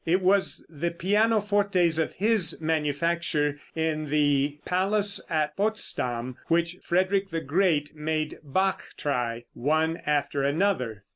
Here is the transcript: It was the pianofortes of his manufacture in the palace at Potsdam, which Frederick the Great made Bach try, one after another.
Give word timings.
It 0.03 0.23
was 0.23 0.65
the 0.67 0.89
pianofortes 0.89 1.99
of 1.99 2.13
his 2.15 2.59
manufacture 2.59 3.59
in 3.75 4.07
the 4.09 4.57
palace 4.65 5.23
at 5.29 5.55
Potsdam, 5.55 6.37
which 6.47 6.77
Frederick 6.81 7.29
the 7.29 7.39
Great 7.41 7.93
made 7.93 8.39
Bach 8.41 8.81
try, 8.97 9.43
one 9.53 9.97
after 10.07 10.41
another. 10.41 11.03